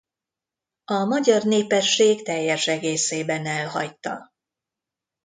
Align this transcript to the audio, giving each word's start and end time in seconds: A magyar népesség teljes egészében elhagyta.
A 0.85 0.93
magyar 1.03 1.43
népesség 1.43 2.23
teljes 2.23 2.67
egészében 2.67 3.45
elhagyta. 3.45 4.31